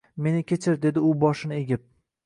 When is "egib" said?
1.63-1.89